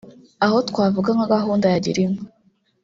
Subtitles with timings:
[0.45, 2.23] Aho twavuga nka gahunda ya gira inka